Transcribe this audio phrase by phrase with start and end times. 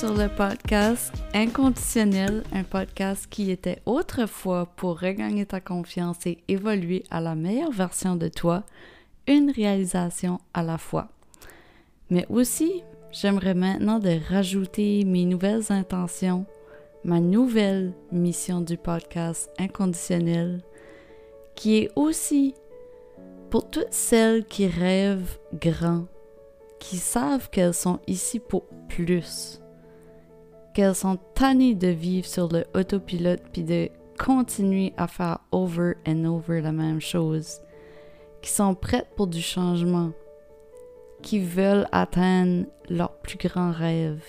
[0.00, 7.04] Sur le podcast Inconditionnel, un podcast qui était autrefois pour regagner ta confiance et évoluer
[7.10, 8.64] à la meilleure version de toi,
[9.26, 11.08] une réalisation à la fois.
[12.08, 12.82] Mais aussi,
[13.12, 16.46] j'aimerais maintenant de rajouter mes nouvelles intentions,
[17.04, 20.62] ma nouvelle mission du podcast Inconditionnel,
[21.54, 22.54] qui est aussi
[23.50, 26.06] pour toutes celles qui rêvent grand
[26.80, 29.59] qui savent qu'elles sont ici pour plus,
[30.74, 36.24] qu'elles sont tannées de vivre sur le autopilote puis de continuer à faire over and
[36.24, 37.60] over la même chose,
[38.42, 40.10] qui sont prêtes pour du changement,
[41.22, 44.22] qui veulent atteindre leur plus grand rêve,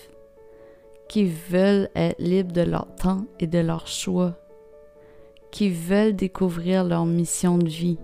[1.08, 4.34] qui veulent être libres de leur temps et de leur choix,
[5.50, 7.98] qui veulent découvrir leur mission de vie,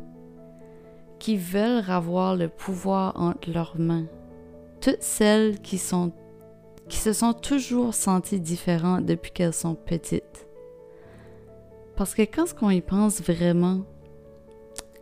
[1.19, 4.07] qui veulent avoir le pouvoir entre leurs mains.
[4.81, 6.13] Toutes celles qui sont
[6.89, 10.47] qui se sont toujours senties différentes depuis qu'elles sont petites.
[11.97, 13.83] Parce que quand on y pense vraiment,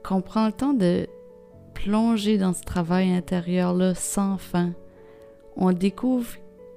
[0.03, 1.06] qu'on prend le temps de
[1.75, 4.73] plonger dans ce travail intérieur-là sans fin,
[5.56, 6.37] on découvre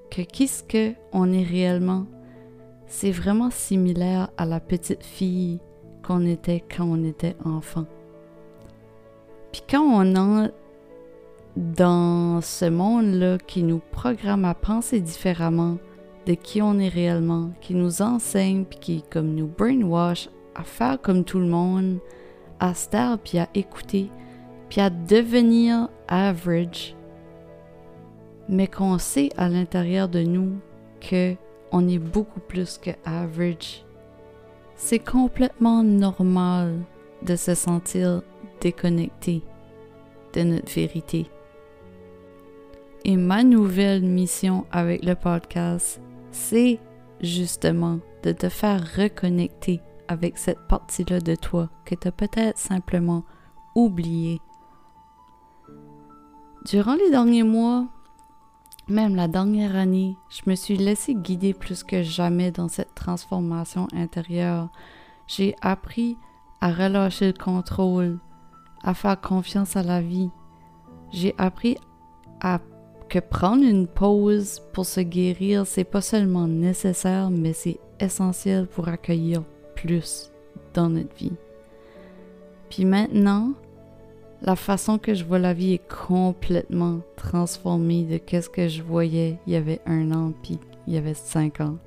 [0.10, 2.06] que qu'est-ce que on est réellement,
[2.88, 5.60] c'est vraiment similaire à la petite fille
[6.04, 7.86] qu'on était quand on était enfant.
[9.52, 10.50] Puis quand on a
[11.56, 15.78] dans ce monde-là qui nous programme à penser différemment
[16.26, 21.02] de qui on est réellement, qui nous enseigne, puis qui comme nous brainwash à faire
[21.02, 22.00] comme tout le monde,
[22.60, 24.12] à se puis à écouter,
[24.70, 26.96] puis à devenir average,
[28.48, 30.60] mais qu'on sait à l'intérieur de nous
[31.00, 31.36] que
[31.72, 33.86] on est beaucoup plus que average.
[34.76, 36.80] C'est complètement normal
[37.22, 38.22] de se sentir
[38.62, 39.42] déconnecté
[40.34, 41.28] de notre vérité.
[43.06, 46.02] Et ma nouvelle mission avec le podcast,
[46.32, 46.80] c'est
[47.22, 53.24] justement de te faire reconnecter avec cette partie-là de toi que tu as peut-être simplement
[53.76, 54.42] oubliée.
[56.66, 57.88] Durant les derniers mois,
[58.90, 63.88] même la dernière année, je me suis laissé guider plus que jamais dans cette transformation
[63.94, 64.70] intérieure.
[65.28, 66.18] J'ai appris
[66.60, 68.20] à relâcher le contrôle,
[68.84, 70.32] à faire confiance à la vie.
[71.12, 71.78] J'ai appris
[72.42, 72.60] à
[73.10, 78.88] que prendre une pause pour se guérir, c'est pas seulement nécessaire, mais c'est essentiel pour
[78.88, 79.44] accueillir
[79.76, 80.32] plus
[80.74, 81.34] dans notre vie.
[82.70, 83.54] Puis maintenant,
[84.42, 89.40] la façon que je vois la vie est complètement transformée de qu'est-ce que je voyais
[89.48, 91.78] il y avait un an puis il y avait cinq ans.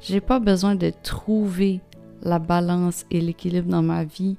[0.00, 1.80] J'ai pas besoin de trouver
[2.22, 4.36] la balance et l'équilibre dans ma vie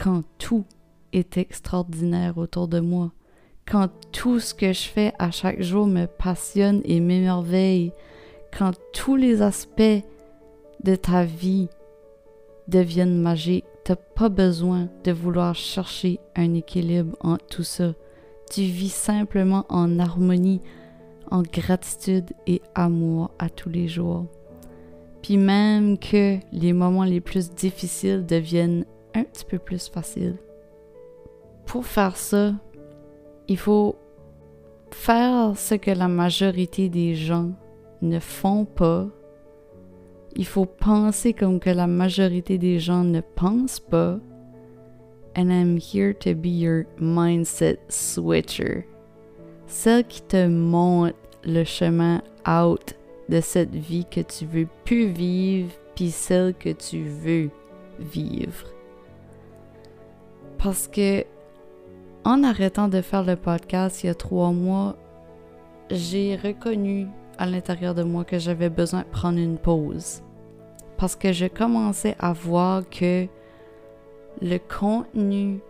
[0.00, 0.64] quand tout
[1.12, 3.12] est extraordinaire autour de moi
[3.66, 7.92] quand tout ce que je fais à chaque jour me passionne et m'émerveille,
[8.56, 9.82] quand tous les aspects
[10.82, 11.68] de ta vie
[12.68, 17.94] deviennent magiques, t'as pas besoin de vouloir chercher un équilibre entre tout ça.
[18.50, 20.60] Tu vis simplement en harmonie,
[21.30, 24.26] en gratitude et amour à tous les jours.
[25.22, 30.36] Puis même que les moments les plus difficiles deviennent un petit peu plus faciles.
[31.66, 32.52] Pour faire ça,
[33.48, 33.96] il faut
[34.90, 37.50] faire ce que la majorité des gens
[38.02, 39.08] ne font pas.
[40.36, 44.18] Il faut penser comme que la majorité des gens ne pensent pas.
[45.36, 48.86] And I'm here to be your mindset switcher.
[49.66, 52.94] Celle qui te montre le chemin out
[53.28, 57.50] de cette vie que tu veux plus vivre, puis celle que tu veux
[57.98, 58.66] vivre.
[60.58, 61.24] Parce que
[62.24, 64.96] en arrêtant de faire le podcast il y a trois mois,
[65.90, 70.22] j'ai reconnu à l'intérieur de moi que j'avais besoin de prendre une pause.
[70.96, 73.26] Parce que je commençais à voir que
[74.40, 75.60] le contenu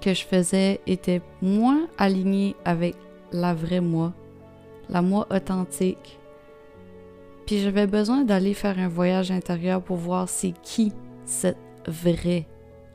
[0.00, 2.96] que je faisais était moins aligné avec
[3.32, 4.12] la vraie moi,
[4.88, 6.18] la moi authentique.
[7.46, 10.92] Puis j'avais besoin d'aller faire un voyage intérieur pour voir c'est qui
[11.24, 12.46] cette vraie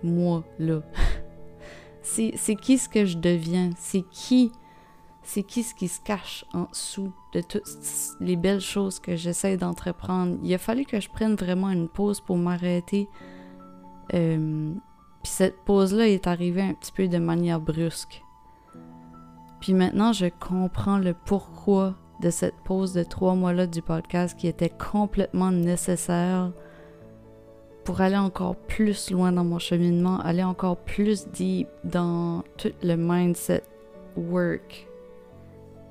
[0.03, 0.81] moi-là.
[2.05, 4.51] c'est qui ce que je deviens, c'est qui,
[5.23, 7.63] c'est qui ce qui se cache en dessous de toutes
[8.19, 10.37] les belles choses que j'essaie d'entreprendre?
[10.43, 13.09] Il a fallu que je prenne vraiment une pause pour m'arrêter.
[14.13, 14.73] Euh,
[15.23, 18.23] puis cette pause-là est arrivée un petit peu de manière brusque.
[19.59, 24.47] Puis maintenant, je comprends le pourquoi de cette pause de trois mois-là du podcast qui
[24.47, 26.51] était complètement nécessaire
[27.85, 32.95] pour aller encore plus loin dans mon cheminement, aller encore plus deep dans tout le
[32.95, 33.63] mindset
[34.17, 34.87] work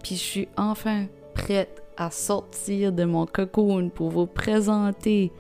[0.03, 5.33] Puis je suis enfin prête à sortir de mon cocoon pour vous présenter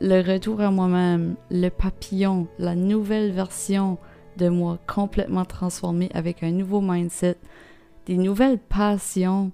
[0.00, 3.98] le retour à moi-même, le papillon, la nouvelle version
[4.36, 7.36] de moi complètement transformée avec un nouveau mindset,
[8.06, 9.50] des nouvelles passions.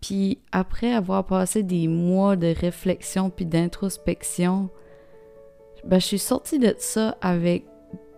[0.00, 4.70] Puis après avoir passé des mois de réflexion puis d'introspection,
[5.86, 7.64] ben, je suis sortie de ça avec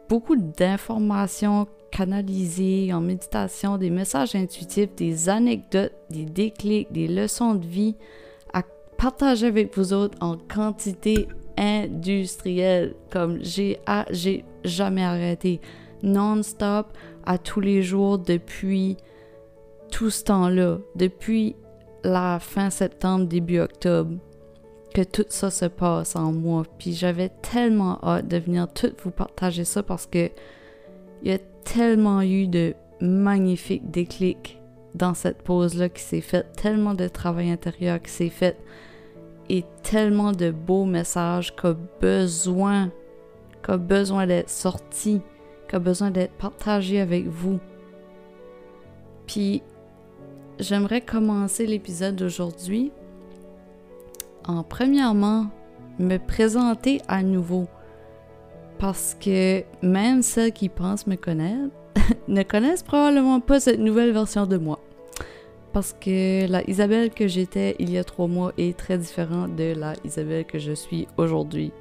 [0.08, 7.66] beaucoup d'informations canalisées en méditation, des messages intuitifs, des anecdotes, des déclics, des leçons de
[7.66, 7.96] vie
[8.52, 8.62] à
[8.96, 13.78] partager avec vous autres en quantité industrielle, comme j'ai
[14.10, 15.60] j'ai jamais arrêté,
[16.02, 16.86] non-stop,
[17.26, 18.96] à tous les jours depuis
[19.90, 21.56] tout ce temps-là, depuis
[22.04, 24.14] la fin septembre, début octobre
[25.02, 26.64] tout ça se passe en moi.
[26.78, 30.30] Puis j'avais tellement hâte de venir tout vous partager ça parce que
[31.22, 34.60] il y a tellement eu de magnifiques déclics
[34.94, 38.56] dans cette pause-là qui s'est faite, tellement de travail intérieur qui s'est fait
[39.48, 42.90] et tellement de beaux messages qu'a besoin,
[43.62, 45.20] qu'a besoin d'être sorti,
[45.68, 47.58] qu'a besoin d'être partagé avec vous.
[49.26, 49.62] Puis
[50.58, 52.92] j'aimerais commencer l'épisode d'aujourd'hui
[54.48, 55.46] en premièrement
[55.98, 57.68] me présenter à nouveau.
[58.78, 61.74] Parce que même ceux qui pensent me connaître
[62.28, 64.80] ne connaissent probablement pas cette nouvelle version de moi.
[65.72, 69.74] Parce que la Isabelle que j'étais il y a trois mois est très différente de
[69.74, 71.72] la Isabelle que je suis aujourd'hui.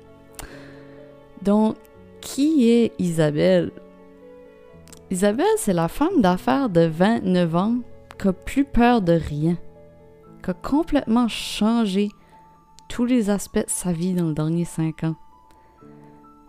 [1.42, 1.78] Donc,
[2.20, 3.72] qui est Isabelle?
[5.10, 7.76] Isabelle, c'est la femme d'affaires de 29 ans
[8.20, 9.56] qui a plus peur de rien,
[10.44, 12.10] qui a complètement changé
[12.88, 15.16] tous les aspects de sa vie dans le dernier cinq ans.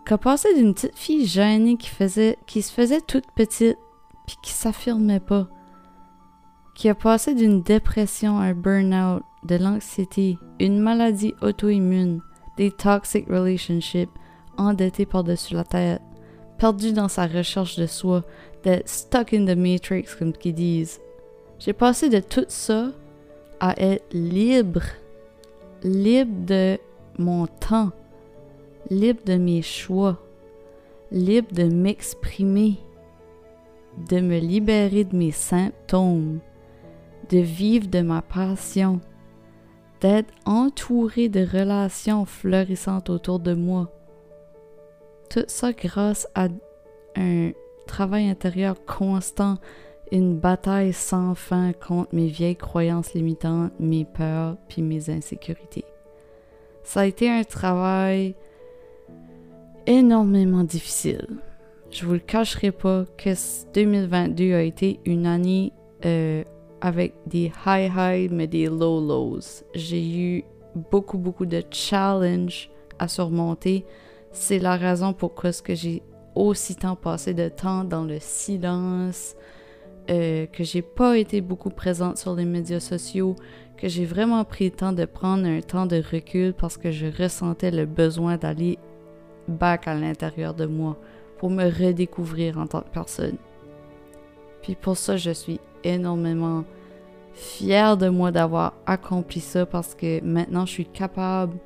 [0.05, 3.77] Qu'a passé d'une petite fille gênée qui, faisait, qui se faisait toute petite
[4.25, 5.47] puis qui s'affirmait pas?
[6.75, 12.21] Qui a passé d'une dépression à un burn-out, de l'anxiété, une maladie auto-immune,
[12.57, 14.09] des toxic relationships,
[14.57, 16.01] endetté par-dessus la tête,
[16.57, 18.23] perdu dans sa recherche de soi,
[18.63, 20.99] d'être stuck in the matrix comme qu'ils disent.
[21.59, 22.91] J'ai passé de tout ça
[23.59, 24.81] à être libre
[25.83, 26.77] libre de
[27.17, 27.91] mon temps,
[28.89, 30.17] libre de mes choix,
[31.11, 32.79] libre de m'exprimer,
[34.09, 36.39] de me libérer de mes symptômes,
[37.29, 38.99] de vivre de ma passion,
[40.01, 43.91] d'être entouré de relations florissantes autour de moi.
[45.29, 46.47] Tout ça grâce à
[47.15, 47.51] un
[47.85, 49.57] travail intérieur constant
[50.11, 55.85] une bataille sans fin contre mes vieilles croyances limitantes, mes peurs puis mes insécurités.
[56.83, 58.35] Ça a été un travail
[59.85, 61.27] énormément difficile.
[61.91, 63.29] Je vous le cacherai pas que
[63.73, 65.73] 2022 a été une année
[66.05, 66.43] euh,
[66.81, 69.63] avec des high highs mais des low lows.
[69.73, 70.43] J'ai eu
[70.75, 72.69] beaucoup beaucoup de challenges
[72.99, 73.85] à surmonter.
[74.31, 76.03] C'est la raison pourquoi ce que j'ai
[76.35, 79.35] aussi tant passé de temps dans le silence,
[80.09, 83.35] euh, que j'ai pas été beaucoup présente sur les médias sociaux,
[83.77, 87.05] que j'ai vraiment pris le temps de prendre un temps de recul parce que je
[87.05, 88.79] ressentais le besoin d'aller
[89.47, 90.97] back à l'intérieur de moi
[91.37, 93.37] pour me redécouvrir en tant que personne.
[94.61, 96.63] Puis pour ça, je suis énormément
[97.33, 101.57] fière de moi d'avoir accompli ça parce que maintenant je suis capable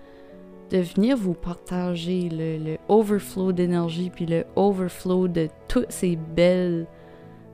[0.69, 6.87] de venir vous partager le, le overflow d'énergie puis le overflow de toutes ces belles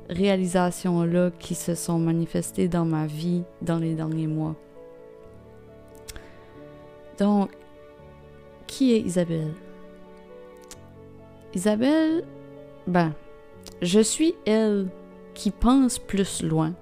[0.09, 4.55] réalisations-là qui se sont manifestées dans ma vie dans les derniers mois.
[7.17, 7.51] Donc,
[8.67, 9.53] qui est Isabelle?
[11.53, 12.23] Isabelle,
[12.87, 13.13] ben,
[13.81, 14.87] je suis elle
[15.33, 16.73] qui pense plus loin,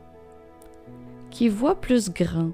[1.30, 2.52] qui voit plus grand,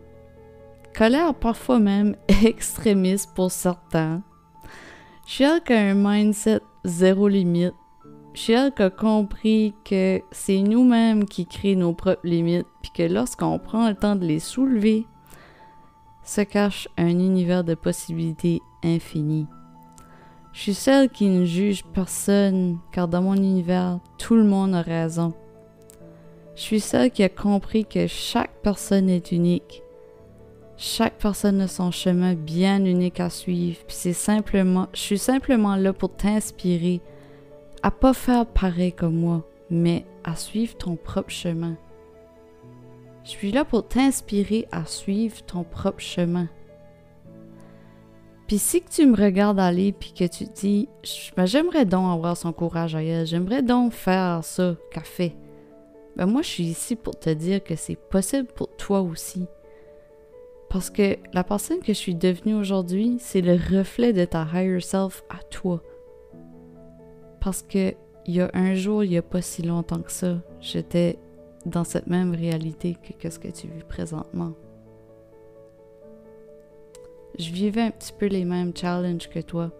[1.10, 2.16] l'air parfois même
[2.46, 4.22] extrémiste pour certains.
[5.26, 7.74] Je qui a un mindset zéro limite,
[8.34, 13.88] Shell a compris que c'est nous-mêmes qui créons nos propres limites, puis que lorsqu'on prend
[13.88, 15.06] le temps de les soulever,
[16.24, 19.48] se cache un univers de possibilités infinies.
[20.52, 24.82] Je suis celle qui ne juge personne, car dans mon univers, tout le monde a
[24.82, 25.34] raison.
[26.56, 29.84] Je suis celle qui a compris que chaque personne est unique.
[30.78, 35.76] Chaque personne a son chemin bien unique à suivre, puis c'est simplement, je suis simplement
[35.76, 37.02] là pour t'inspirer
[37.84, 41.76] à pas faire pareil comme moi, mais à suivre ton propre chemin.
[43.26, 46.48] Je suis là pour t'inspirer à suivre ton propre chemin.
[48.48, 50.90] Puis si tu me regardes aller puis que tu te dis
[51.36, 55.36] ben, j'aimerais donc avoir son courage à elle, j'aimerais donc faire ça qu'a fait.
[56.16, 59.46] ben moi je suis ici pour te dire que c'est possible pour toi aussi.
[60.70, 64.82] Parce que la personne que je suis devenue aujourd'hui, c'est le reflet de ta higher
[64.82, 65.82] self à toi.
[67.44, 67.94] Parce que
[68.26, 71.20] il y a un jour, il n'y a pas si longtemps que ça, j'étais
[71.66, 74.54] dans cette même réalité que ce que tu vis présentement.
[77.38, 79.72] Je vivais un petit peu les mêmes challenges que toi.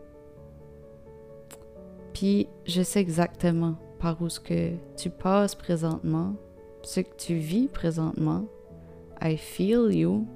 [2.14, 6.36] Puis je sais exactement par où ce que tu passes présentement,
[6.82, 8.46] ce que tu vis présentement.
[9.22, 10.28] I feel you.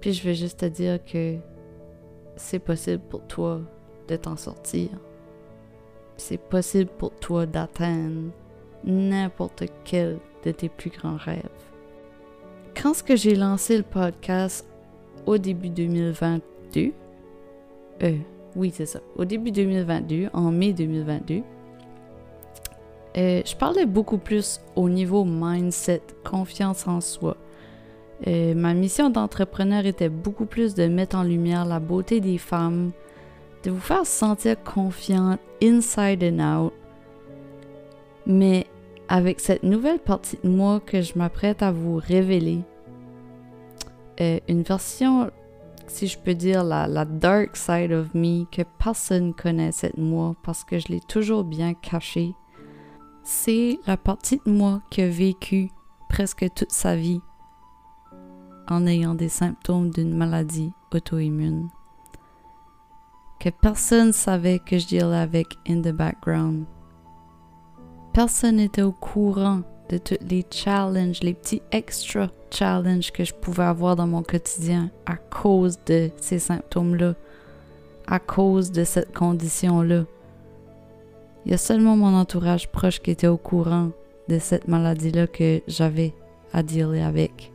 [0.00, 1.36] Puis je veux juste te dire que
[2.36, 3.60] c'est possible pour toi
[4.08, 4.88] de t'en sortir.
[6.16, 8.30] C'est possible pour toi d'atteindre
[8.84, 11.42] n'importe quel de tes plus grands rêves.
[12.80, 14.66] Quand ce que j'ai lancé le podcast?
[15.26, 16.92] Au début 2022,
[18.02, 18.16] euh,
[18.54, 21.42] oui c'est ça, au début 2022, en mai 2022,
[23.16, 27.36] euh, je parlais beaucoup plus au niveau mindset, confiance en soi.
[28.26, 32.92] Euh, ma mission d'entrepreneur était beaucoup plus de mettre en lumière la beauté des femmes,
[33.66, 36.72] de vous faire sentir confiante inside and out.
[38.24, 38.66] Mais
[39.08, 42.60] avec cette nouvelle partie de moi que je m'apprête à vous révéler,
[44.20, 45.32] euh, une version,
[45.88, 50.36] si je peux dire, la, la, dark side of me que personne connaît cette moi
[50.44, 52.34] parce que je l'ai toujours bien cachée.
[53.24, 55.70] C'est la partie de moi qui a vécu
[56.08, 57.20] presque toute sa vie
[58.68, 61.68] en ayant des symptômes d'une maladie auto-immune.
[63.46, 66.64] Que personne savait que je dealais avec in the background.
[68.12, 73.62] Personne n'était au courant de tous les challenges, les petits extra challenges que je pouvais
[73.62, 77.14] avoir dans mon quotidien à cause de ces symptômes-là,
[78.08, 80.06] à cause de cette condition-là.
[81.44, 83.90] Il y a seulement mon entourage proche qui était au courant
[84.28, 86.14] de cette maladie-là que j'avais
[86.52, 87.52] à dealer avec.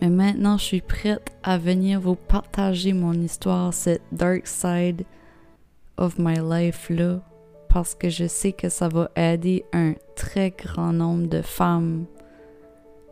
[0.00, 5.04] Mais maintenant, je suis prête à venir vous partager mon histoire, cette dark side
[5.96, 7.20] of my life-là,
[7.68, 12.06] parce que je sais que ça va aider un très grand nombre de femmes.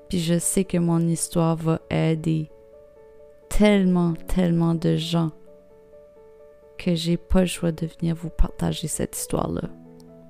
[0.09, 2.49] Puis je sais que mon histoire va aider
[3.49, 5.33] tellement, tellement de gens
[6.79, 9.69] que j'ai pas le choix de venir vous partager cette histoire-là.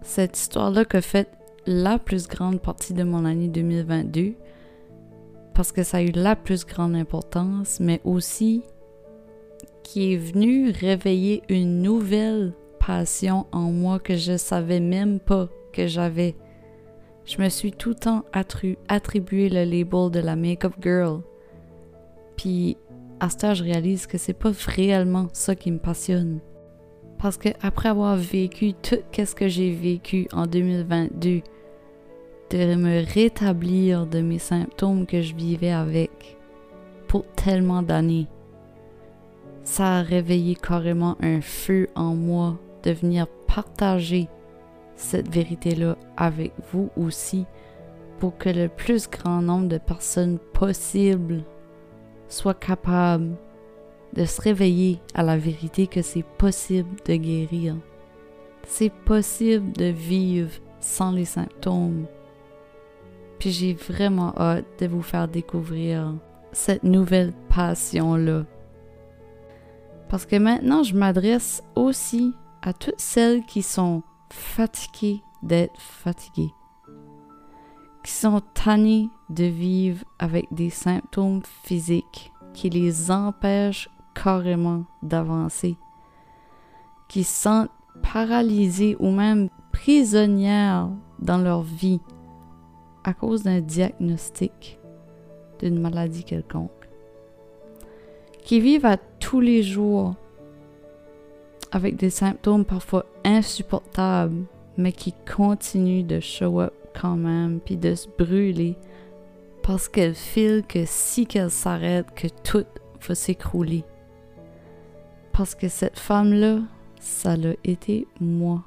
[0.02, 1.28] Cette histoire-là que fait
[1.66, 4.34] la plus grande partie de mon année 2022
[5.56, 8.62] parce que ça a eu la plus grande importance, mais aussi
[9.82, 15.86] qui est venu réveiller une nouvelle passion en moi que je savais même pas que
[15.86, 16.36] j'avais.
[17.24, 18.24] Je me suis tout le temps
[18.88, 21.22] attribué le label de la make-up girl.
[22.36, 22.76] Puis
[23.18, 26.40] à ce temps, je réalise que c'est pas réellement ça qui me passionne.
[27.18, 31.40] Parce que après avoir vécu tout ce que j'ai vécu en 2022,
[32.50, 36.36] de me rétablir de mes symptômes que je vivais avec
[37.08, 38.26] pour tellement d'années,
[39.62, 44.28] ça a réveillé carrément un feu en moi de venir partager
[44.94, 47.46] cette vérité-là avec vous aussi
[48.18, 51.42] pour que le plus grand nombre de personnes possible
[52.28, 53.36] soient capables
[54.14, 57.76] de se réveiller à la vérité que c'est possible de guérir.
[58.64, 62.06] C'est possible de vivre sans les symptômes.
[63.38, 66.14] Puis j'ai vraiment hâte de vous faire découvrir
[66.52, 68.44] cette nouvelle passion-là.
[70.08, 76.52] Parce que maintenant, je m'adresse aussi à toutes celles qui sont fatiguées d'être fatiguées,
[78.02, 85.76] qui sont tannées de vivre avec des symptômes physiques qui les empêchent carrément d'avancer,
[87.08, 87.70] qui se sentent
[88.02, 90.88] paralysées ou même prisonnières
[91.18, 92.00] dans leur vie
[93.06, 94.78] à cause d'un diagnostic
[95.60, 96.70] d'une maladie quelconque,
[98.42, 100.14] qui vivent à tous les jours
[101.70, 104.44] avec des symptômes parfois insupportables,
[104.76, 108.76] mais qui continuent de show up quand même, puis de se brûler,
[109.62, 112.66] parce qu'elles filent que si qu'elle s'arrête, que tout
[113.06, 113.84] va s'écrouler.
[115.32, 116.60] Parce que cette femme-là,
[117.00, 118.64] ça l'a été moi.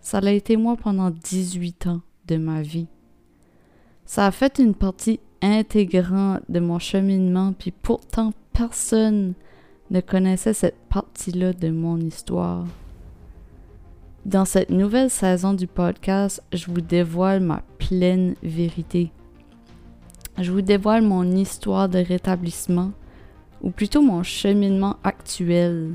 [0.00, 2.88] Ça l'a été moi pendant 18 ans de ma vie.
[4.10, 9.34] Ça a fait une partie intégrante de mon cheminement, puis pourtant personne
[9.92, 12.66] ne connaissait cette partie-là de mon histoire.
[14.26, 19.12] Dans cette nouvelle saison du podcast, je vous dévoile ma pleine vérité.
[20.38, 22.90] Je vous dévoile mon histoire de rétablissement,
[23.62, 25.94] ou plutôt mon cheminement actuel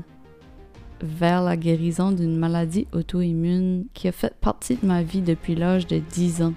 [1.02, 5.86] vers la guérison d'une maladie auto-immune qui a fait partie de ma vie depuis l'âge
[5.86, 6.54] de 10 ans.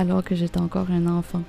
[0.00, 1.42] Alors que j'étais encore un enfant.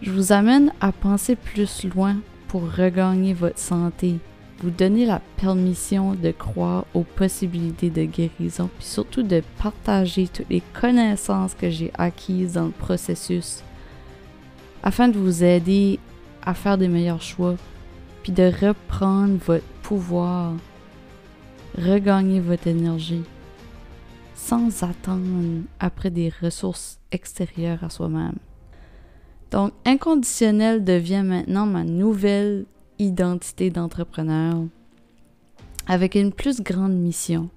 [0.00, 2.16] Je vous amène à penser plus loin
[2.48, 4.16] pour regagner votre santé,
[4.62, 10.48] vous donner la permission de croire aux possibilités de guérison, puis surtout de partager toutes
[10.48, 13.62] les connaissances que j'ai acquises dans le processus,
[14.82, 15.98] afin de vous aider
[16.42, 17.56] à faire des meilleurs choix,
[18.22, 20.54] puis de reprendre votre pouvoir,
[21.76, 23.22] regagner votre énergie,
[24.42, 28.38] sans attendre après des ressources extérieures à soi-même.
[29.50, 32.64] Donc, inconditionnel devient maintenant ma nouvelle
[32.98, 34.56] identité d'entrepreneur
[35.86, 37.50] avec une plus grande mission.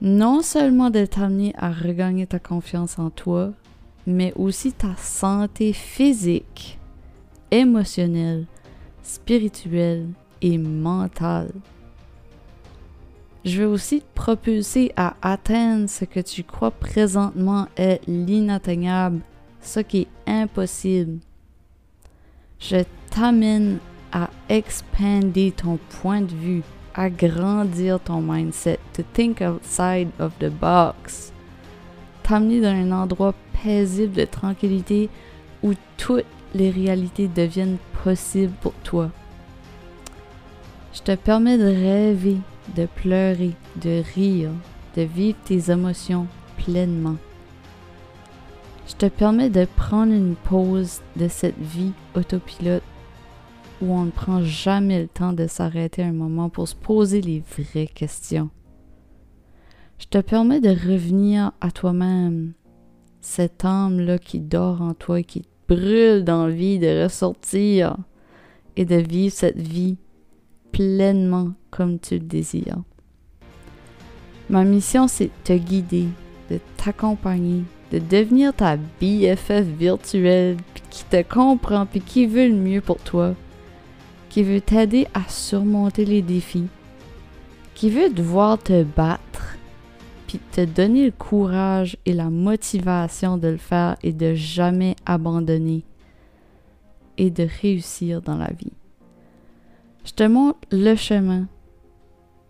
[0.00, 3.52] Non seulement de t'amener à regagner ta confiance en toi,
[4.06, 6.78] mais aussi ta santé physique,
[7.50, 8.46] émotionnelle,
[9.02, 10.08] spirituelle
[10.42, 11.52] et mentale.
[13.46, 19.20] Je veux aussi te propulser à atteindre ce que tu crois présentement est l'inatteignable,
[19.60, 21.20] ce qui est impossible.
[22.58, 23.78] Je t'amène
[24.10, 26.62] à expander ton point de vue,
[26.92, 31.32] à grandir ton mindset, to think outside of the box,
[32.24, 35.08] t'amener dans un endroit paisible de tranquillité
[35.62, 39.08] où toutes les réalités deviennent possibles pour toi.
[40.92, 42.38] Je te permets de rêver,
[42.74, 44.50] de pleurer, de rire,
[44.96, 47.16] de vivre tes émotions pleinement.
[48.88, 52.82] Je te permets de prendre une pause de cette vie autopilote
[53.82, 57.42] où on ne prend jamais le temps de s'arrêter un moment pour se poser les
[57.58, 58.50] vraies questions.
[59.98, 62.52] Je te permets de revenir à toi-même,
[63.20, 67.96] cette âme-là qui dort en toi et qui brûle d'envie de ressortir
[68.76, 69.96] et de vivre cette vie
[70.76, 72.82] pleinement comme tu le désires.
[74.50, 76.06] Ma mission, c'est de te guider,
[76.50, 80.58] de t'accompagner, de devenir ta BFF virtuelle
[80.90, 83.34] qui te comprend puis qui veut le mieux pour toi
[84.36, 86.66] qui veut t'aider à surmonter les défis,
[87.74, 89.56] qui veut devoir te battre,
[90.26, 95.84] puis te donner le courage et la motivation de le faire et de jamais abandonner
[97.16, 98.74] et de réussir dans la vie.
[100.06, 101.48] Je te montre le chemin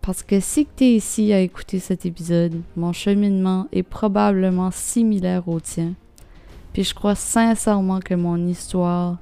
[0.03, 5.49] parce que si tu es ici à écouter cet épisode, mon cheminement est probablement similaire
[5.49, 5.93] au tien.
[6.71, 9.17] Puis je crois sincèrement que mon histoire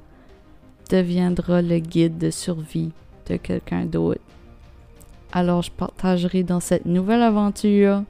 [0.91, 2.91] deviendra le guide de survie
[3.30, 4.19] de quelqu'un d'autre.
[5.32, 8.04] Alors je partagerai dans cette nouvelle aventure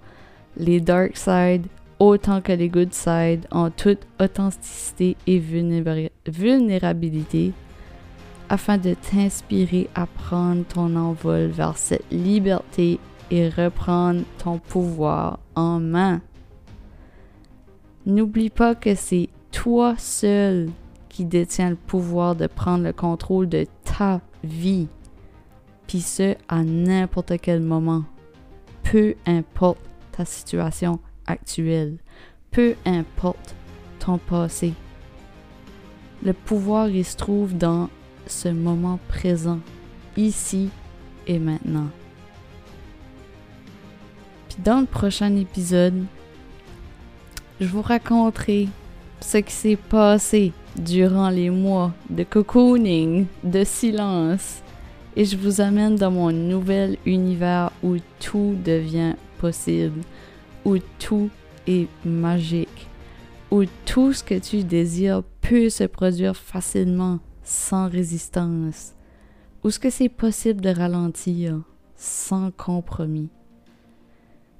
[0.57, 1.67] les dark sides
[1.99, 7.53] autant que les good sides en toute authenticité et vulnérabilité
[8.49, 12.99] afin de t'inspirer à prendre ton envol vers cette liberté
[13.31, 16.21] et reprendre ton pouvoir en main.
[18.05, 20.69] N'oublie pas que c'est toi seul
[21.09, 24.87] qui détient le pouvoir de prendre le contrôle de ta vie,
[25.87, 28.03] puis ce, à n'importe quel moment.
[28.83, 29.79] Peu importe
[30.11, 31.97] ta situation actuelle,
[32.51, 33.55] peu importe
[33.99, 34.73] ton passé.
[36.23, 37.89] Le pouvoir, il se trouve dans
[38.27, 39.59] ce moment présent,
[40.17, 40.69] ici
[41.27, 41.87] et maintenant.
[44.49, 46.05] Puis dans le prochain épisode,
[47.59, 48.67] je vous raconterai
[49.21, 54.61] ce qui s'est passé durant les mois de cocooning, de silence,
[55.15, 60.01] et je vous amène dans mon nouvel univers où tout devient possible,
[60.65, 61.29] où tout
[61.67, 62.87] est magique,
[63.51, 68.93] où tout ce que tu désires peut se produire facilement, sans résistance,
[69.63, 71.61] où ce que c'est possible de ralentir,
[71.95, 73.29] sans compromis.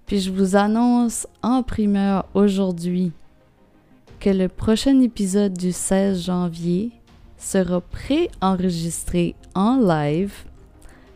[0.06, 3.12] Puis je vous annonce en primeur aujourd'hui
[4.20, 6.92] que le prochain épisode du 16 janvier
[7.38, 10.34] sera pré-enregistré en live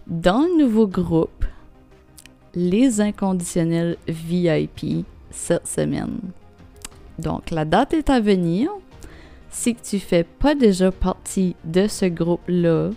[0.08, 1.46] dans le nouveau groupe
[2.56, 6.20] Les Inconditionnels VIP cette semaine.
[7.20, 8.72] Donc la date est à venir.
[9.50, 12.92] Si tu fais pas déjà partie de ce groupe-là,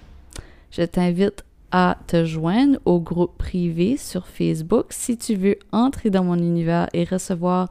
[0.70, 6.24] je t'invite à te joindre au groupe privé sur Facebook si tu veux entrer dans
[6.24, 7.70] mon univers et recevoir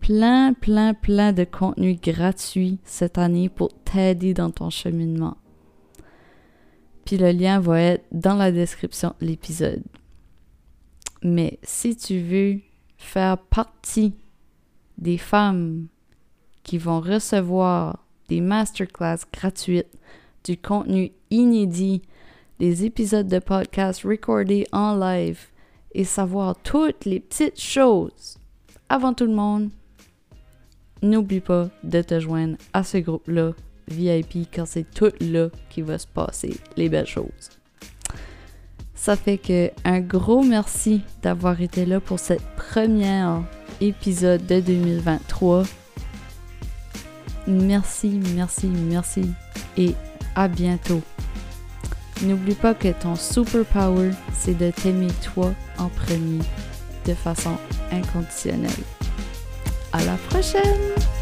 [0.00, 5.36] plein, plein, plein de contenu gratuit cette année pour t'aider dans ton cheminement.
[7.04, 9.82] Puis le lien va être dans la description de l'épisode.
[11.22, 12.60] Mais si tu veux
[12.96, 14.14] faire partie
[14.96, 15.86] des femmes
[16.62, 19.92] qui vont recevoir des masterclass gratuites,
[20.44, 22.02] du contenu inédit,
[22.58, 25.40] des épisodes de podcast recordés en live
[25.92, 28.38] et savoir toutes les petites choses
[28.88, 29.70] avant tout le monde,
[31.02, 33.52] n'oublie pas de te joindre à ce groupe-là
[33.88, 37.50] VIP quand c'est tout là qui va se passer les belles choses.
[38.94, 43.42] Ça fait que un gros merci d'avoir été là pour cette première
[43.80, 45.64] épisode de 2023.
[47.46, 49.30] Merci, merci, merci
[49.76, 49.94] et
[50.34, 51.02] à bientôt.
[52.22, 56.40] N'oublie pas que ton superpower, c'est de t'aimer toi en premier
[57.04, 57.56] de façon
[57.92, 58.70] inconditionnelle.
[59.92, 61.15] À la prochaine!